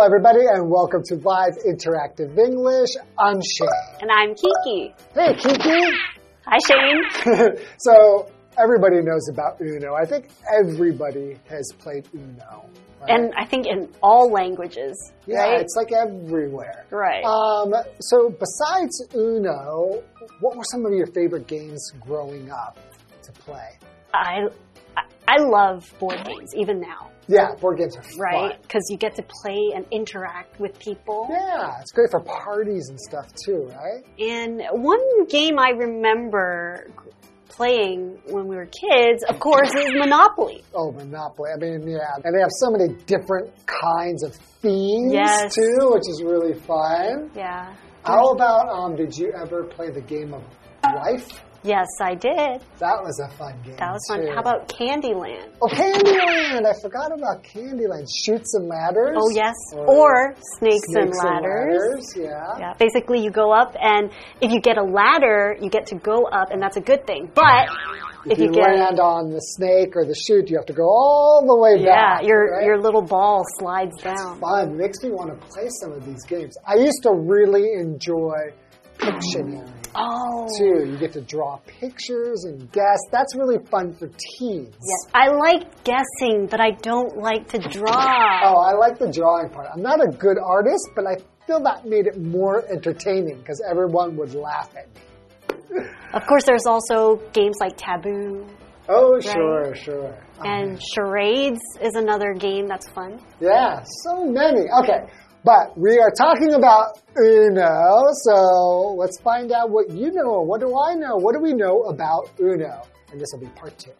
[0.00, 2.88] Hello, everybody, and welcome to Live Interactive English.
[3.18, 3.68] I'm Shane.
[4.00, 4.94] And I'm Kiki.
[5.12, 5.94] Hey, Kiki.
[6.46, 7.66] Hi, Shane.
[7.78, 8.26] so,
[8.58, 9.92] everybody knows about Uno.
[9.92, 12.64] I think everybody has played Uno.
[13.02, 13.10] Right?
[13.10, 15.12] And I think in all languages.
[15.26, 15.60] Yeah, right?
[15.60, 16.86] it's like everywhere.
[16.90, 17.22] Right.
[17.22, 20.02] Um, so, besides Uno,
[20.40, 22.78] what were some of your favorite games growing up
[23.24, 23.76] to play?
[24.14, 24.48] I,
[25.32, 27.10] I love board games even now.
[27.28, 28.18] Yeah, board games are fun.
[28.18, 28.60] Right?
[28.62, 31.28] Because you get to play and interact with people.
[31.30, 34.02] Yeah, it's great for parties and stuff too, right?
[34.18, 36.88] And one game I remember
[37.48, 40.64] playing when we were kids, of course, is Monopoly.
[40.74, 41.50] Oh, Monopoly.
[41.54, 42.14] I mean, yeah.
[42.24, 45.54] And they have so many different kinds of themes Yes.
[45.54, 47.30] too, which is really fun.
[47.36, 47.72] Yeah.
[48.04, 50.42] How about, um, did you ever play the game of
[50.82, 51.44] life?
[51.62, 52.62] Yes, I did.
[52.78, 53.76] That was a fun game.
[53.76, 54.20] That was fun.
[54.22, 54.32] too.
[54.32, 55.48] How about Candyland?
[55.60, 56.64] Oh, Candyland!
[56.64, 58.06] I forgot about Candyland.
[58.24, 59.16] Chutes and ladders.
[59.20, 59.54] Oh, yes.
[59.74, 61.20] Or Or Snakes, snakes and Ladders.
[61.22, 62.58] And ladders, Yeah.
[62.58, 66.24] Yeah, basically you go up and if you get a ladder, you get to go
[66.24, 67.30] up and that's a good thing.
[67.34, 67.68] But
[68.24, 70.72] If, if, you, you, get land on the snake or the chute, you have to
[70.72, 72.26] go all the way yeah, back.
[72.26, 72.64] your right?
[72.64, 74.40] your little ball slides down.
[74.40, 74.76] fun.
[74.78, 76.56] Makes me want to play some of these games.
[76.66, 78.52] I used to really enjoy
[78.98, 80.46] Pictionary Oh.
[80.58, 80.88] too.
[80.90, 82.98] You get to draw pictures and guess.
[83.10, 84.74] That's really fun for teens.
[84.74, 85.10] Yes.
[85.14, 87.90] I like guessing, but I don't like to draw.
[88.44, 89.68] Oh, I like the drawing part.
[89.74, 91.16] I'm not a good artist, but I
[91.46, 95.00] feel that made it more entertaining because everyone would laugh at me.
[96.12, 98.44] Of course, there's also games like Taboo
[98.88, 100.18] Oh, sure, sure.
[100.44, 103.20] and oh, Charades is another game that's fun.
[103.40, 104.62] Yeah, so many.
[104.82, 105.06] Okay,
[105.44, 110.42] but we are talking about Uno, so let's find out what you know.
[110.42, 111.16] What do I know?
[111.16, 112.82] What do we know about Uno?
[113.10, 113.90] And this will be part two.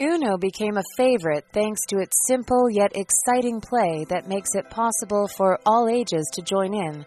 [0.00, 5.28] Uno became a favorite thanks to its simple yet exciting play that makes it possible
[5.28, 7.04] for all ages to join in.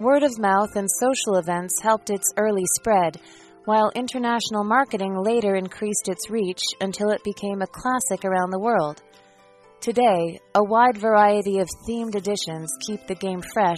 [0.00, 3.20] Word of mouth and social events helped its early spread,
[3.68, 9.02] while international marketing later increased its reach until it became a classic around the world.
[9.82, 13.76] Today, a wide variety of themed editions keep the game fresh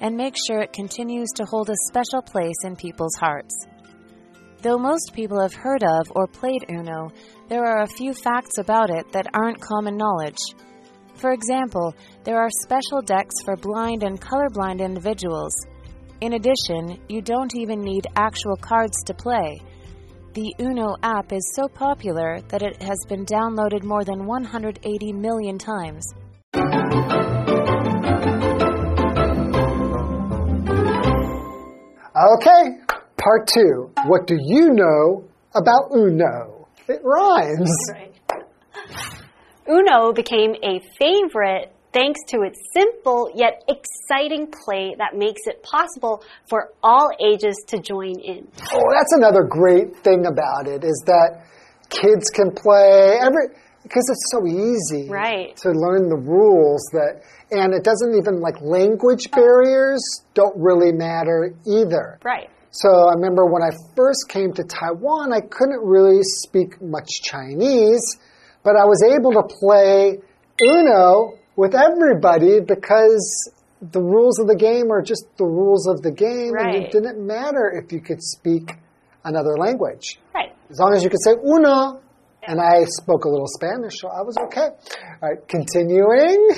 [0.00, 3.54] and make sure it continues to hold a special place in people's hearts.
[4.60, 7.12] Though most people have heard of or played Uno,
[7.48, 10.42] there are a few facts about it that aren't common knowledge.
[11.14, 11.94] For example,
[12.24, 15.54] there are special decks for blind and colorblind individuals.
[16.20, 19.62] In addition, you don't even need actual cards to play.
[20.34, 25.58] The Uno app is so popular that it has been downloaded more than 180 million
[25.58, 26.04] times.
[32.16, 32.80] Okay,
[33.16, 33.92] part two.
[34.06, 35.24] What do you know
[35.54, 36.66] about Uno?
[36.88, 37.70] It rhymes.
[39.68, 46.22] Uno became a favorite thanks to its simple yet exciting play that makes it possible
[46.48, 48.48] for all ages to join in.
[48.72, 51.44] Oh, that's another great thing about it is that
[51.88, 53.48] kids can play every
[53.82, 55.56] because it's so easy Right.
[55.56, 60.02] to learn the rules that and it doesn't even like language barriers
[60.34, 62.18] don't really matter either.
[62.22, 62.50] Right.
[62.70, 68.18] So I remember when I first came to Taiwan, I couldn't really speak much Chinese,
[68.62, 70.18] but I was able to play
[70.62, 73.50] Uno with everybody because
[73.82, 77.18] the rules of the game are just the rules of the game, and it didn't
[77.18, 78.74] matter if you could speak
[79.24, 80.20] another language.
[80.32, 80.54] Right.
[80.70, 82.00] As long as you could say Uno,
[82.46, 84.68] and I spoke a little Spanish, so I was okay.
[85.20, 86.48] All right, continuing.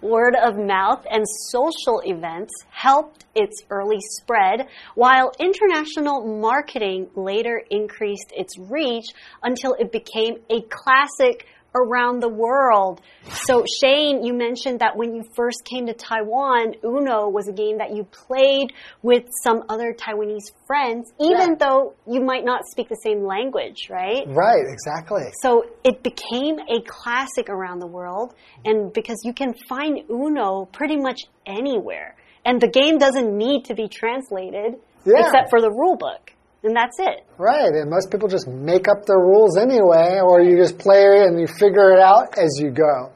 [0.00, 4.66] Word of mouth and social events helped its early spread,
[4.96, 9.06] while international marketing later increased its reach
[9.44, 13.00] until it became a classic around the world.
[13.46, 17.78] So, Shane, you mentioned that when you first came to Taiwan, Uno was a game
[17.78, 18.72] that you played
[19.02, 21.54] with some other Taiwanese friends, even Yeah.
[21.58, 24.24] though you might not speak the same language, right?
[24.26, 25.22] Right, exactly.
[25.40, 28.34] So it became a classic around the world,
[28.64, 33.74] and because you can find Uno pretty much anywhere, and the game doesn't need to
[33.74, 35.20] be translated Yeah.
[35.20, 37.26] except for the rule book, and that's it.
[37.38, 41.26] Right, and most people just make up their rules anyway, or you just play it
[41.26, 43.12] and you figure it out as you go.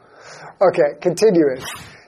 [0.60, 1.62] Okay, continuing.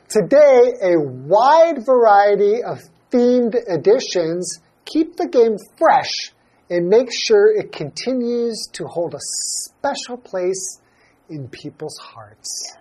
[0.08, 2.80] Today, a wide variety of
[3.10, 6.32] themed editions keep the game fresh
[6.70, 10.80] and make sure it continues to hold a special place
[11.28, 12.72] in people's hearts.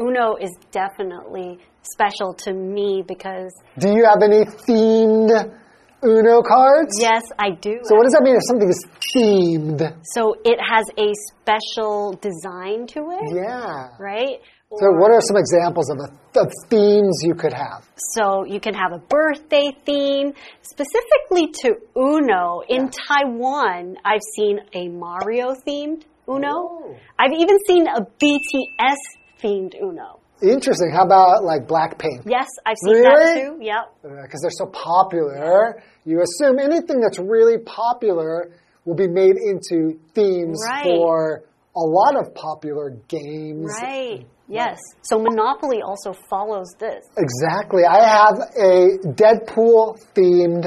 [0.00, 5.58] Uno is definitely special to me because Do you have any themed
[6.04, 6.92] Uno cards?
[7.00, 7.78] yes, I do.
[7.84, 8.86] So what does that mean if something is
[9.16, 9.80] themed?
[10.14, 13.88] So it has a special design to it, Yeah.
[13.98, 14.40] right?
[14.76, 17.88] So what are some examples of, a, of themes you could have?
[18.14, 22.60] So you can have a birthday theme specifically to Uno.
[22.68, 26.48] In Taiwan, I've seen a Mario themed Uno.
[26.50, 26.96] Oh.
[27.18, 28.96] I've even seen a BTS
[29.40, 30.20] themed Uno.
[30.42, 30.90] Interesting.
[30.92, 32.24] How about like Blackpink?
[32.26, 33.58] Yes, I've seen that too.
[33.64, 33.76] Yep.
[34.04, 38.50] Uh, because they're so popular, you assume anything that's really popular
[38.84, 40.84] will be made into themes Right.
[40.84, 41.44] for
[41.76, 43.70] a lot of popular games.
[43.80, 44.26] Right.
[44.46, 44.78] Yes.
[45.02, 47.04] So Monopoly also follows this.
[47.16, 47.82] Exactly.
[47.88, 50.66] I have a Deadpool themed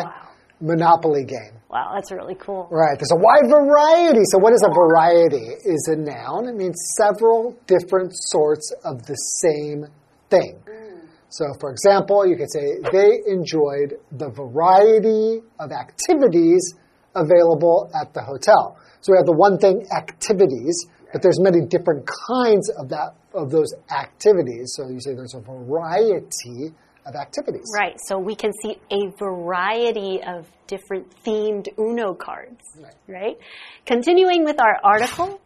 [0.60, 1.57] Monopoly game.
[1.70, 2.70] Wow, that's really cool.
[2.72, 2.98] Right.
[2.98, 4.22] There's a wide variety.
[4.32, 5.52] So, what is a variety?
[5.66, 6.48] Is a noun.
[6.48, 9.86] It means several different sorts of the same
[10.30, 10.62] thing.
[10.66, 11.02] Mm.
[11.30, 16.74] So, for example, you could say they enjoyed the variety of activities
[17.16, 18.78] available at the hotel.
[19.02, 23.52] So we have the one thing activities, but there's many different kinds of that of
[23.52, 24.74] those activities.
[24.76, 26.74] So you say there's a variety
[27.08, 27.66] of activities.
[27.76, 27.98] Right.
[28.06, 32.62] So we can see a variety of different themed Uno cards.
[33.08, 33.38] Right.
[33.86, 35.42] Continuing with our article,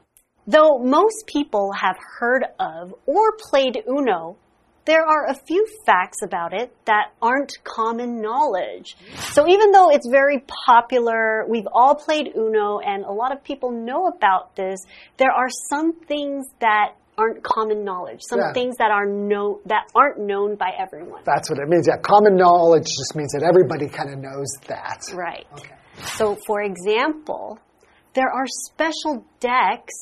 [0.48, 4.38] though most people have heard of or played Uno,
[4.86, 8.98] there are a few facts about it that aren't common knowledge.
[9.34, 13.72] So even though it's very popular, we've all played Uno and a lot of people
[13.72, 14.80] know about this,
[15.18, 18.54] there are some things that aren't common knowledge, some Yeah.
[18.54, 21.22] things that are no that aren't known by everyone.
[21.25, 21.88] That's what it means.
[21.88, 25.02] Yeah, common knowledge just means that everybody kind of knows that.
[25.13, 25.46] Right.
[25.54, 25.75] Okay.
[26.16, 27.60] So, for example,
[28.13, 29.94] there are special decks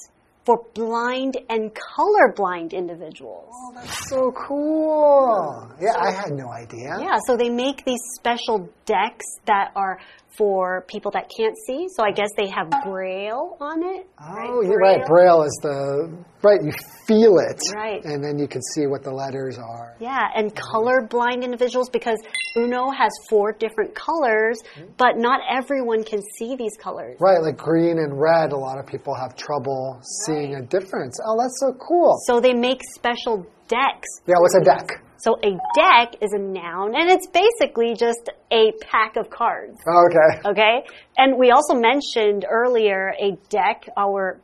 [0.46, 3.50] for blind and colorblind individuals.
[3.54, 5.70] Oh, that's so cool.
[5.80, 6.98] Yeah, I had no idea.
[7.00, 10.00] Yeah, so they make these special decks that are
[10.38, 11.88] for people that can't see.
[11.96, 14.08] So I guess they have braille on it.
[14.22, 15.06] Oh, you're right.
[15.06, 16.12] Braille is the
[16.42, 16.60] right.
[16.64, 16.72] You
[17.06, 18.04] feel it, Right.
[18.06, 19.96] and then you can see what the letters are.
[20.00, 22.18] Yeah, and colorblind individuals because
[22.56, 24.92] Uno has four different colors, mm-hmm.
[24.98, 27.18] but not everyone can see these colors.
[27.20, 28.52] Right, like green and red.
[28.52, 31.18] A lot of people have trouble seeing a difference.
[31.26, 32.18] Oh, that's so cool.
[32.28, 35.04] So they make special decks Yeah, what's a deck?
[35.20, 39.78] So a deck is a noun, and it's basically just a pack of cards.
[39.86, 40.50] Okay.
[40.50, 40.84] Okay,
[41.18, 44.40] and we also mentioned earlier a deck, our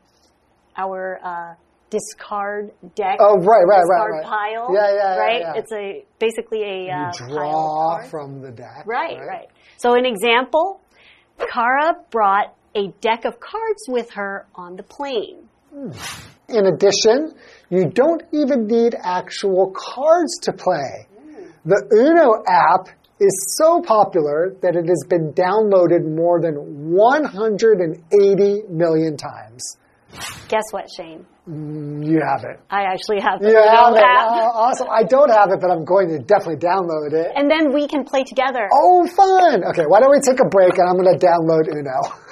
[0.77, 1.53] our uh,
[1.89, 3.17] discard deck.
[3.19, 4.25] Oh, right, right, right, discard right.
[4.25, 4.69] pile.
[4.73, 5.41] Yeah, yeah, yeah, Right.
[5.41, 5.53] yeah.
[5.55, 8.83] It's a basically a uh, You pile of draw from the deck.
[8.85, 9.47] Right, right.
[9.77, 10.81] So an example,
[11.39, 15.47] Kara brought a deck of cards with her on the plane.
[16.49, 17.33] In addition,
[17.69, 21.07] you don't even need actual cards to play.
[21.65, 22.89] The Uno app
[23.19, 29.77] is so popular that it has been downloaded more than 180 million times.
[30.47, 31.25] Guess what, Shane?
[31.49, 32.59] Mm, you have it.
[32.69, 34.03] I actually have the You Uno have it.
[34.03, 34.27] app.
[34.29, 34.87] Oh, awesome.
[34.91, 37.31] I don't have it, but I'm going to definitely download it.
[37.35, 38.69] And then we can play together.
[38.71, 39.63] Oh, fun.
[39.73, 41.99] Okay, why don't we take a break and I'm going to download Uno.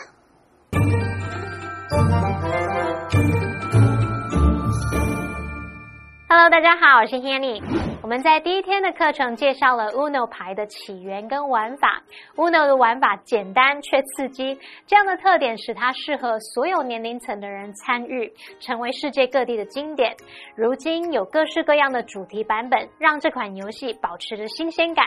[6.35, 7.61] Hello，大家好，我是 Hanny。
[8.01, 12.01] 我们在第一天的课程介绍了 Uno 牌的起源跟玩法。
[12.35, 20.15] Uno 的玩法简单却刺激，这样的特点使它适合所有年龄层的人参与，成为世界各地的经典。
[20.55, 25.05] 如今有各式各样的主题版本，让这款游戏保持着新鲜感。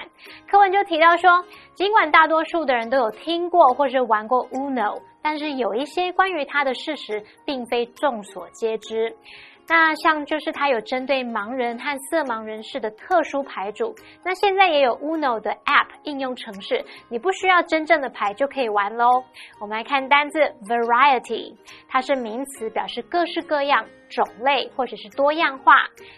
[0.49, 9.17] 课文就提到说，尽管大多数的人都有听过或是玩过 Uno，但是有一些关于它的事实并非众所皆知。
[9.69, 13.95] 那像就是它有针对盲人和色盲人士的特殊牌组，
[14.25, 19.25] 那现在也有 Uno 的 App 应用程式，你不需要真正的牌就可以玩喽。
[19.61, 21.55] 我们来看单字 variety，
[21.89, 25.75] 它是名词，表示各式各样、种类或者是多样化。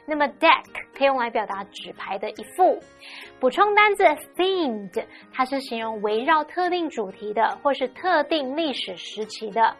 [0.06, 0.64] 那么 deck
[0.94, 2.78] 可以用来表达纸牌的一副。
[3.40, 4.04] 补充单字
[4.36, 9.74] themed，它是形容围绕特定主题的或是特定历史时期的。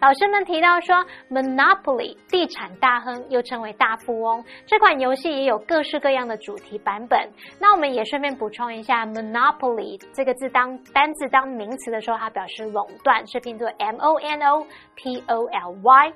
[0.00, 0.96] 老师们提到说
[1.30, 7.30] ，Monopoly 地产大亨又称为大富翁，这款游戏也有各式各样的主题版本。
[7.58, 16.12] 那我们也顺便补充一下，Monopoly 这个字当单字当名词的时候，它表示垄断，是拼作 M O N O P O L Y。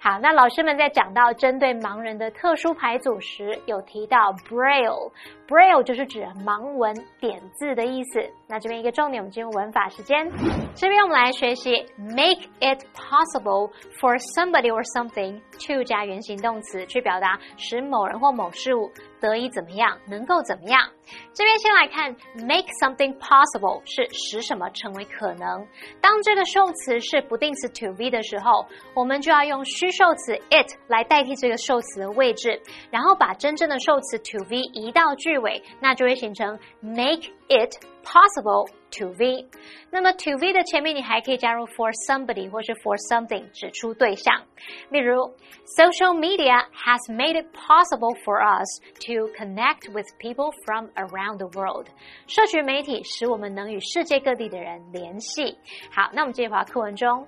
[0.00, 5.10] 好，那老师们在讲到针对盲人的特殊牌组时，有提到 Braille。
[5.48, 8.20] Braille 就是指盲文点字的意思。
[8.48, 10.30] 那这边一个重点，我们进入文法时间。
[10.76, 18.90] 这边我们来学习 make it possible for somebody or something to 加原形动词，去表达使某人或某事物
[19.20, 20.88] 得以怎么样，能够怎么样。
[21.32, 22.10] 这边先来看
[22.46, 25.66] make something possible 是使什么成为可能。
[26.00, 37.72] 当这个受词是不定词 to be 的时候，我们就要用虚受词 it 来代替这个受词的位置，然后把真正的受词 to be 移到句尾，那就会形成 make it
[38.05, 39.47] possible。to V，
[39.89, 44.43] 那么 to V 的前面你还可以加入 for somebody 或是 for something 指出对象。
[44.89, 45.33] 例如，
[45.77, 48.67] Social media has made it possible for us
[49.05, 51.87] to connect with people from around the world。
[52.27, 55.57] 社群媒体使我们能与世界各地的人联系。
[55.89, 57.25] 好，那我们接着回到课文中。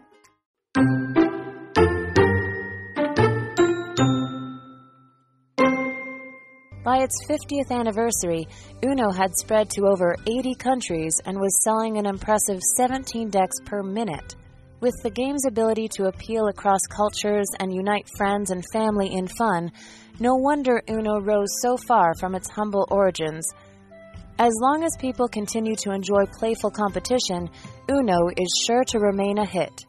[6.89, 8.49] By its 50th anniversary,
[8.83, 13.83] Uno had spread to over 80 countries and was selling an impressive 17 decks per
[13.83, 14.37] minute.
[14.81, 19.71] With the game's ability to appeal across cultures and unite friends and family in fun,
[20.19, 23.47] no wonder Uno rose so far from its humble origins.
[24.39, 27.51] As long as people continue to enjoy playful competition,
[27.91, 29.85] Uno is sure to remain a hit.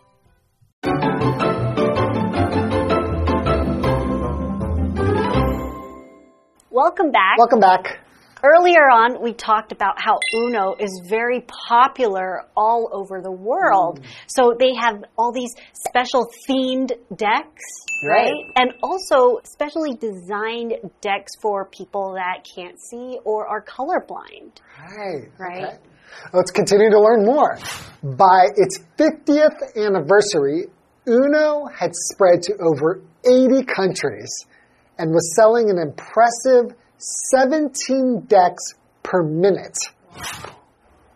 [6.81, 7.37] Welcome back.
[7.37, 7.99] Welcome back.
[8.41, 13.99] Earlier on, we talked about how Uno is very popular all over the world.
[13.99, 14.05] Mm.
[14.27, 17.65] So they have all these special themed decks,
[18.05, 18.31] right.
[18.31, 18.43] right?
[18.55, 24.61] And also specially designed decks for people that can't see or are colorblind.
[24.79, 25.29] Right.
[25.37, 25.63] Right.
[25.65, 25.77] Okay.
[26.31, 27.57] Let's continue to learn more.
[28.01, 30.67] By its 50th anniversary,
[31.05, 34.45] Uno had spread to over 80 countries
[34.99, 36.75] and was selling an impressive
[37.31, 39.77] 17 decks per minute.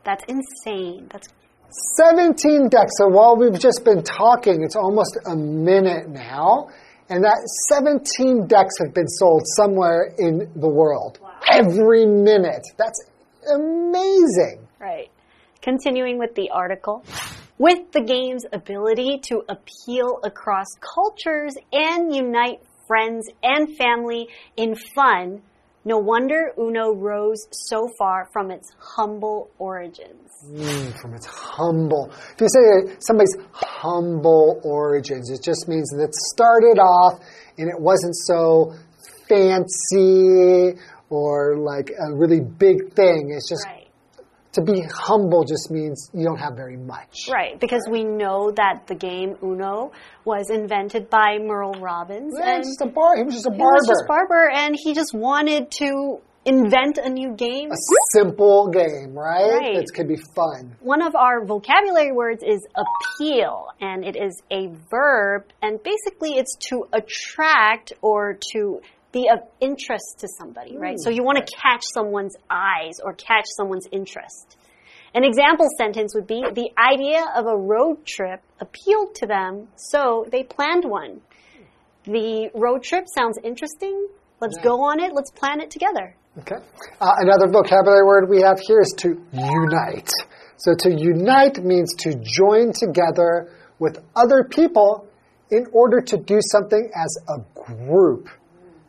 [0.04, 1.10] That's insane.
[1.12, 1.28] That's
[1.98, 2.94] 17 decks.
[2.98, 6.70] So while we've just been talking, it's almost a minute now.
[7.10, 7.38] And that
[7.70, 11.20] 17 decks have been sold somewhere in the world.
[11.22, 11.32] Wow.
[11.52, 12.66] Every minute.
[12.78, 13.04] That's
[13.54, 14.66] amazing.
[14.80, 15.12] Right.
[15.62, 17.04] Continuing with the article.
[17.58, 25.42] With the game's ability to appeal across cultures and unite friends and family in fun.
[25.86, 30.30] No wonder Uno rose so far from its humble origins.
[30.46, 32.10] Mm, from its humble.
[32.36, 37.20] If you say somebody's humble origins, it just means that it started off
[37.58, 38.74] and it wasn't so
[39.28, 43.34] fancy or like a really big thing.
[43.36, 43.83] It's just right
[44.54, 47.28] to be humble just means you don't have very much.
[47.32, 49.92] Right, because we know that the game Uno
[50.26, 52.34] was invented by Merle Robbins.
[52.40, 53.18] Yeah, and just a bar.
[53.18, 53.64] He was just a barber.
[53.64, 57.72] He was just barber, and he just wanted to invent a new game.
[57.72, 57.76] A
[58.12, 59.60] simple game, right?
[59.60, 59.78] Right.
[59.78, 60.76] It could be fun.
[60.82, 66.56] One of our vocabulary words is appeal, and it is a verb, and basically it's
[66.70, 68.82] to attract or to
[69.14, 70.98] be of interest to somebody, right?
[71.00, 74.58] So you want to catch someone's eyes or catch someone's interest.
[75.16, 80.26] An example sentence would be the idea of a road trip appealed to them, so
[80.32, 81.22] they planned one.
[82.06, 84.08] The road trip sounds interesting.
[84.42, 84.64] Let's yeah.
[84.64, 85.14] go on it.
[85.14, 86.16] Let's plan it together.
[86.40, 86.56] Okay.
[87.00, 90.12] Uh, another vocabulary word we have here is to unite.
[90.58, 95.08] So to unite means to join together with other people
[95.52, 98.30] in order to do something as a group.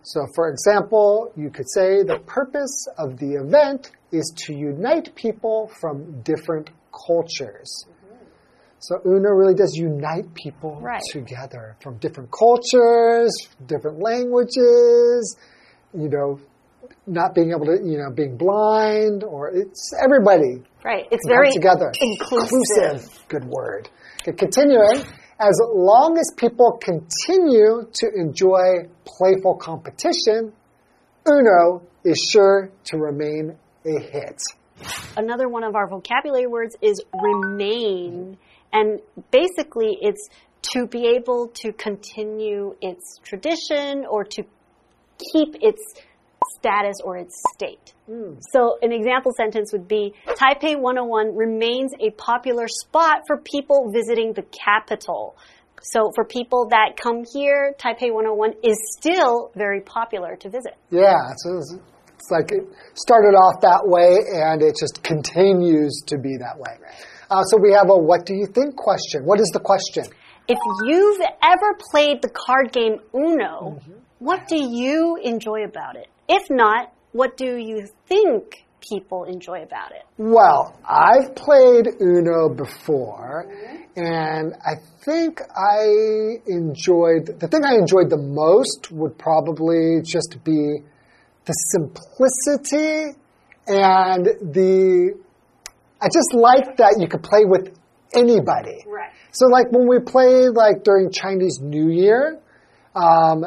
[0.04, 5.70] So, for example, you could say the purpose of the event is to unite people
[5.80, 6.70] from different
[7.06, 7.87] cultures.
[8.80, 11.00] So Uno really does unite people right.
[11.11, 13.32] together from different cultures,
[13.64, 15.37] different languages,
[15.94, 16.38] you know,
[17.06, 20.62] not being able to, you know, being blind, or it's everybody.
[20.84, 21.06] Right.
[21.11, 21.92] It's very together.
[21.99, 22.50] Inclusive.
[22.52, 23.28] inclusive.
[23.28, 23.88] Good word.
[24.20, 25.06] Okay, continuing
[25.38, 30.52] as long as people continue to enjoy playful competition,
[31.26, 34.40] Uno is sure to remain a hit.
[35.16, 38.36] Another one of our vocabulary words is remain.
[38.72, 39.00] And
[39.30, 40.28] basically, it's
[40.72, 44.42] to be able to continue its tradition or to
[45.32, 45.82] keep its
[46.58, 47.94] status or its state.
[48.08, 48.38] Mm.
[48.52, 54.32] So an example sentence would be Taipei 101 remains a popular spot for people visiting
[54.32, 55.36] the capital.
[55.82, 60.74] So for people that come here, Taipei 101 is still very popular to visit.
[60.90, 61.76] Yeah, so it's,
[62.14, 66.78] it's like it started off that way and it just continues to be that way.
[67.30, 69.24] Uh, so we have a what do you think question.
[69.24, 70.04] What is the question?
[70.46, 74.00] If you've ever played the card game Uno, mm -hmm.
[74.18, 76.08] what do you enjoy about it?
[76.28, 80.02] If not, what do you think people enjoy about it?
[80.18, 83.46] Well, I've played Uno before,
[83.96, 90.78] and I think I enjoyed the thing I enjoyed the most would probably just be
[91.44, 93.16] the simplicity
[93.66, 95.18] and the.
[96.00, 97.78] I just like that you could play with
[98.14, 98.84] anybody.
[98.86, 99.10] Right.
[99.32, 102.40] So, like when we play like during Chinese New Year,
[102.94, 103.44] um,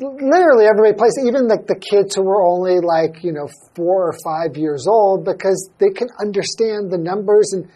[0.00, 4.14] literally everybody plays, even like the kids who were only like, you know, four or
[4.24, 7.52] five years old because they can understand the numbers.
[7.52, 7.68] And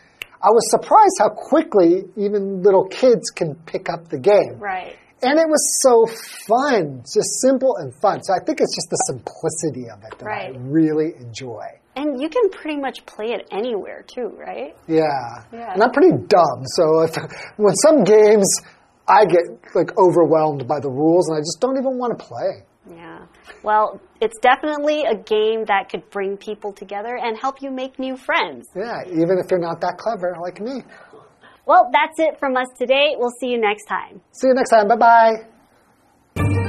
[0.43, 4.59] I was surprised how quickly even little kids can pick up the game.
[4.59, 4.97] Right.
[5.21, 6.07] And it was so
[6.47, 8.23] fun, just simple and fun.
[8.23, 10.55] So I think it's just the simplicity of it that Right.
[10.55, 11.65] I really enjoy.
[11.97, 14.77] And you can pretty much play it anywhere too, right?
[14.87, 15.03] Yeah.
[15.53, 15.73] Yeah.
[15.73, 16.63] And I'm pretty dumb.
[16.77, 17.17] So if,
[17.57, 18.47] when some games
[19.09, 19.43] I get
[19.75, 22.65] like overwhelmed by the rules and I just don't even want to play.
[22.91, 23.27] Yeah.
[23.63, 28.17] Well, it's definitely a game that could bring people together and help you make new
[28.17, 28.67] friends.
[28.77, 30.83] Yeah, even if you're not that clever like me.
[31.67, 33.15] Well, that's it from us today.
[33.17, 34.21] We'll see you next time.
[34.33, 34.89] See you next time.
[34.89, 34.97] Bye
[36.37, 36.65] bye.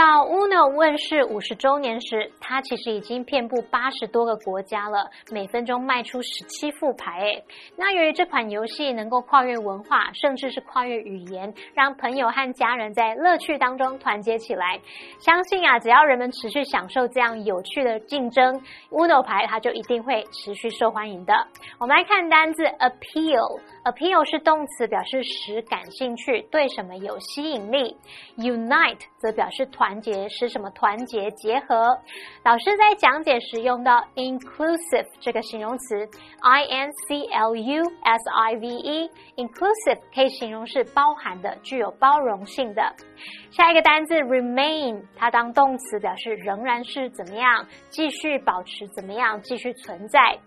[0.00, 7.20] 到 Uno 问世五十周年时，它其实已经遍布八十多个国家了，每分钟卖出十七副牌。
[7.20, 7.44] 诶，
[7.76, 14.80] 那由于这款游戏能够跨越文化，甚至是跨越语言，让朋友和家人在乐趣当中团结起来。
[15.18, 18.58] 相信啊，只要人们持续享受这样有趣的竞争
[18.90, 21.34] ，Uno 牌它就一定会持续受欢迎的。
[21.78, 23.60] 我们来看单字 appeal。
[23.84, 27.96] Appeal 是动词，表示使感兴趣，对什么有吸引力。
[28.36, 31.98] unite 则表示团结，使什么团结结合。
[32.44, 36.08] 老师在讲解时用到 inclusive 这个形容词
[36.40, 42.94] ，i n c l u s i v e，inclusive 可以形容是包含的，具有包容性的。
[43.50, 50.38] 下一个单字 remain，它当动词表示仍然是怎么样，继续保持怎么样，继续存在。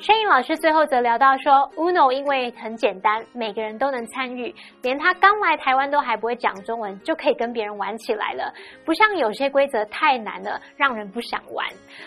[0.00, 8.50] 轩颖老师最后则聊到说，Uno 因为很简单，每个人都能参与，连他刚来台湾都还不会讲中文，就可以跟别人玩起来了。
[8.82, 11.66] 不像有些规则太难了，让人不想玩。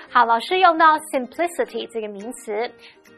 [0.09, 2.67] 好，老师用到 simplicity 这个名词。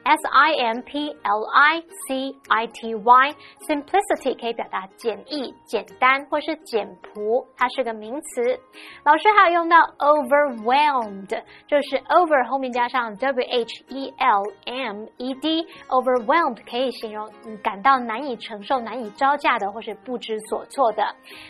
[0.06, 8.60] S I M P L I C I T Y，simplicity 可以表达简易、简单或是简朴，它是个名词。
[9.04, 17.28] 老师还有用到 overwhelmed，就是 over 后面加上 W H E L M E D，overwhelmed 可以形容
[17.64, 21.04] 感到难以承受、难以招架的，或是不知所措的。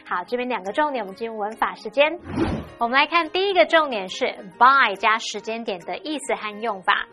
[0.07, 2.17] 好，这边两个重点，我们进入文法时间。
[2.79, 4.25] 我们来看第一个重点是
[4.57, 7.05] by 加时间点的意思和用法。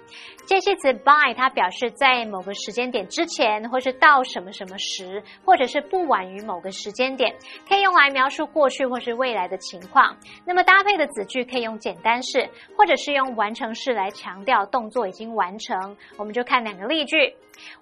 [0.46, 7.34] 介系词 by 它表示在某个时间点之前，或是到什么什么时，或者是不晚于某个时间点，
[7.68, 10.16] 可以用来描述过去或是未来的情况。
[10.44, 15.96] 那么搭配的子句可以用简单式，或者是用完成式来强调动作已经完成。
[16.16, 17.34] 我们就看两个例句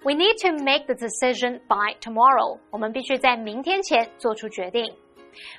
[0.03, 2.59] ：We need to make the decision by tomorrow。
[2.69, 4.93] 我们必须在明天前做出决定。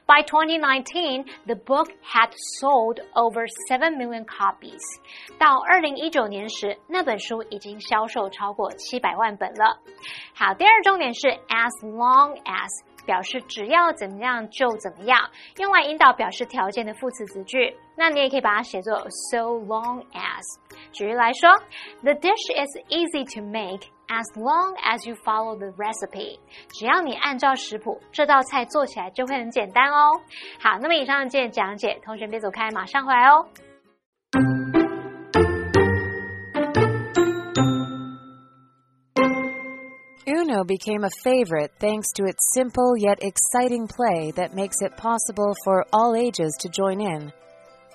[0.07, 4.81] By 2019, the book had sold over 7 million copies.
[5.37, 9.79] 到二零一九年时，那本书已经销售超过七百万本了。
[10.33, 12.90] 好，第二重点是 as long as。
[13.04, 15.18] 表示只要怎么样就怎么样，
[15.58, 17.76] 用来引导表示条件的副词子句。
[17.96, 18.96] 那你也可以把它写作
[19.30, 20.42] so long as。
[20.92, 21.50] 举例来说
[22.02, 26.38] ，The dish is easy to make as long as you follow the recipe。
[26.70, 30.20] 只要你按照食谱，这道菜做起来就会很简单哦。
[30.58, 33.46] 好，那么以上的讲解，同学别走开，马上回来哦。
[40.64, 46.14] Became a favorite thanks to its simple yet exciting play that makes it possible for all
[46.16, 47.32] ages to join in.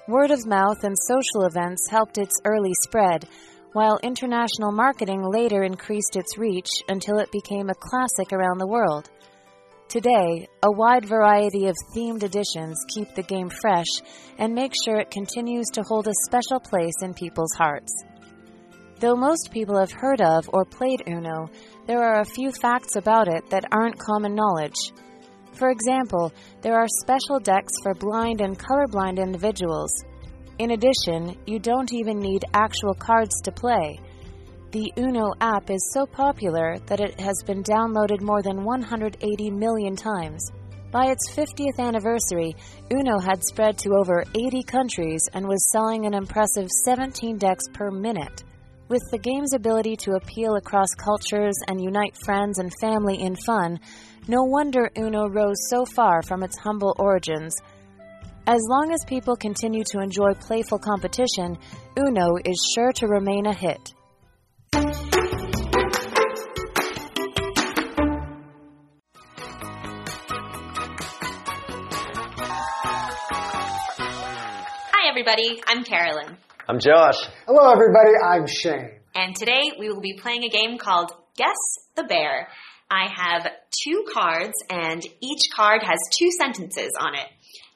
[0.08, 3.28] Word of mouth and social events helped its early spread,
[3.74, 9.10] while international marketing later increased its reach until it became a classic around the world.
[9.90, 14.02] Today, a wide variety of themed editions keep the game fresh
[14.38, 17.92] and make sure it continues to hold a special place in people's hearts.
[19.00, 21.52] Though most people have heard of or played Uno,
[21.86, 24.92] there are a few facts about it that aren't common knowledge.
[25.54, 29.92] For example, there are special decks for blind and colorblind individuals.
[30.58, 34.00] In addition, you don't even need actual cards to play.
[34.72, 39.96] The Uno app is so popular that it has been downloaded more than 180 million
[39.96, 40.52] times.
[40.92, 42.56] By its 50th anniversary,
[42.92, 47.92] Uno had spread to over 80 countries and was selling an impressive 17 decks per
[47.92, 48.44] minute.
[48.90, 53.82] With the game's ability to appeal across cultures and unite friends and family in fun,
[54.30, 57.54] no wonder Uno rose so far from its humble origins.
[58.48, 61.58] As long as people continue to enjoy playful competition,
[61.98, 63.94] Uno is sure to remain a hit.
[74.94, 75.62] Hi, everybody.
[75.68, 76.38] I'm Carolyn.
[76.70, 77.16] I'm Josh.
[77.46, 78.12] Hello, everybody.
[78.22, 78.92] I'm Shane.
[79.16, 81.56] And today we will be playing a game called Guess
[81.96, 82.50] the Bear.
[82.92, 87.28] I have two cards, and each card has two sentences on it.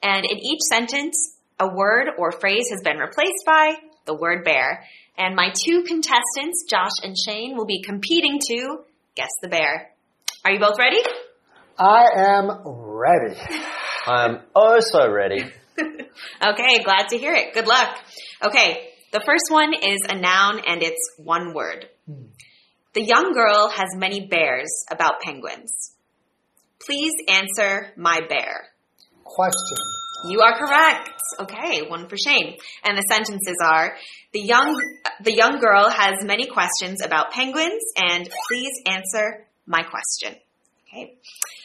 [0.02, 4.84] And in each sentence, a word or phrase has been replaced by the word bear.
[5.16, 8.80] And my two contestants, Josh and Shane, will be competing to
[9.14, 9.90] guess the bear.
[10.44, 11.02] Are you both ready?
[11.78, 13.40] I am ready.
[14.06, 15.50] I'm also ready.
[15.78, 17.54] okay, glad to hear it.
[17.54, 17.98] Good luck.
[18.42, 21.88] Okay, the first one is a noun and it's one word.
[22.06, 22.24] Hmm.
[22.94, 25.92] The young girl has many bears about penguins.
[26.84, 28.68] Please answer my bear.
[29.24, 29.78] Question.
[30.28, 31.10] You are correct.
[31.40, 32.56] Okay, one for Shane.
[32.84, 33.94] And the sentences are
[34.32, 34.80] the young
[35.22, 40.38] the young girl has many questions about penguins and please answer my question.
[40.92, 41.16] Okay.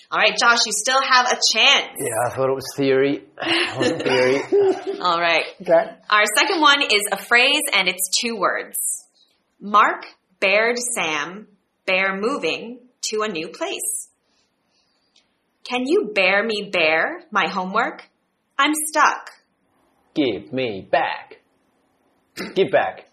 [0.09, 1.91] All right, Josh, you still have a chance.
[1.99, 3.23] Yeah, I thought it was theory.
[3.41, 4.99] It wasn't theory.
[5.01, 5.43] All right.
[5.61, 5.95] Okay.
[6.09, 8.77] Our second one is a phrase and it's two words.
[9.59, 10.05] Mark
[10.39, 11.47] bared Sam
[11.85, 14.07] bear moving to a new place.
[15.69, 18.03] Can you bear me bear my homework?
[18.57, 19.31] I'm stuck.
[20.15, 21.39] Give me back.
[22.55, 23.09] Give back.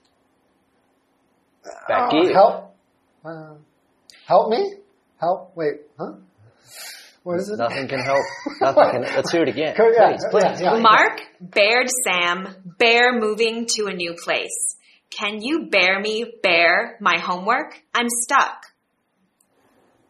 [1.88, 2.33] Back Uh, give.
[2.33, 2.77] help.
[3.24, 3.55] Uh,
[4.29, 4.74] help me?
[5.25, 5.57] Help.
[5.57, 5.77] Wait.
[5.99, 6.13] Huh?
[7.23, 7.57] What is it?
[7.57, 8.21] Nothing can help.
[8.61, 9.03] Nothing can.
[9.17, 9.75] Let's hear it again.
[9.75, 10.61] Go- yeah, please, please.
[10.61, 10.81] yeah, yeah.
[10.81, 14.77] Mark bared Sam bear moving to a new place.
[15.09, 17.81] Can you bear me bear my homework?
[17.95, 18.65] I'm stuck.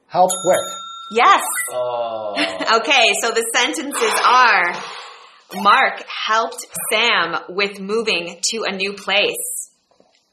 [0.08, 0.66] Help with.
[1.12, 1.42] Yes.
[1.72, 2.34] Oh.
[2.80, 9.70] Okay, so the sentences are Mark helped Sam with moving to a new place.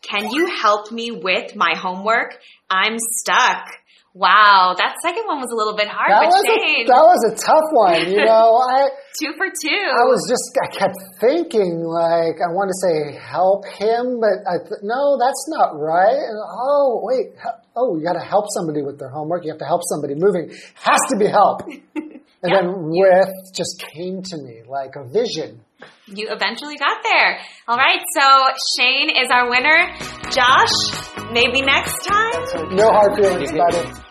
[0.02, 2.40] Can you help me with my homework?
[2.70, 3.68] I'm stuck.
[4.14, 7.22] Wow, that second one was a little bit hard, That but was, a, that was
[7.32, 8.12] a tough one.
[8.12, 9.72] You know, I two for two.
[9.72, 14.60] I was just I kept thinking like I want to say help him, but I
[14.60, 16.20] th- no, that's not right.
[16.28, 17.40] And, oh wait,
[17.80, 19.46] oh you got to help somebody with their homework.
[19.48, 20.52] You have to help somebody moving.
[20.76, 21.64] Has to be help.
[22.44, 25.62] And then with just came to me like a vision.
[26.08, 27.40] You eventually got there.
[27.68, 29.88] All right, so Shane is our winner.
[30.32, 32.76] Josh, maybe next time.
[32.76, 34.11] No hard feelings about it.